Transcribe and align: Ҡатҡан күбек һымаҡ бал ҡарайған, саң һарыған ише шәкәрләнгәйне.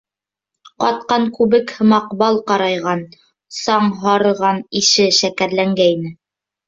Ҡатҡан 0.83 1.27
күбек 1.35 1.73
һымаҡ 1.81 2.15
бал 2.23 2.41
ҡарайған, 2.51 3.03
саң 3.59 3.93
һарыған 4.07 4.67
ише 4.81 5.07
шәкәрләнгәйне. 5.19 6.17